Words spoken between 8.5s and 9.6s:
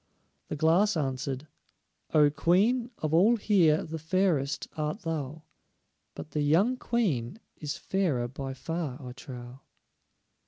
far I trow."